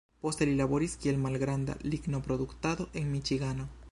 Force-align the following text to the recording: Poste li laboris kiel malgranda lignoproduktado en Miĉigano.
Poste 0.21 0.45
li 0.49 0.55
laboris 0.59 0.95
kiel 1.03 1.19
malgranda 1.25 1.77
lignoproduktado 1.95 2.91
en 3.03 3.09
Miĉigano. 3.15 3.71